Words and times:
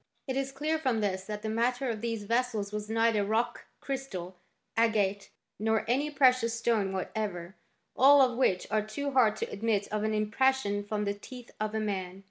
"* 0.15 0.27
It 0.27 0.35
is 0.35 0.51
clear 0.51 0.79
from 0.79 0.99
this 1.01 1.25
that 1.25 1.43
the 1.43 1.47
matter 1.49 1.87
of 1.87 2.01
these 2.01 2.23
vessels 2.23 2.71
was 2.73 2.89
neither 2.89 3.23
rock 3.23 3.65
crystal, 3.79 4.35
agate, 4.75 5.29
nor 5.59 5.85
any 5.87 6.09
precious 6.09 6.55
stone 6.55 6.91
whatever, 6.91 7.53
all 7.95 8.19
of 8.19 8.35
which 8.35 8.65
are 8.71 8.81
too 8.81 9.11
hard 9.11 9.35
to 9.35 9.51
admit 9.51 9.87
of 9.89 10.03
an 10.03 10.15
impression 10.15 10.83
from 10.83 11.05
the 11.05 11.13
teeth 11.13 11.51
of 11.59 11.75
a 11.75 11.79
man. 11.79 12.19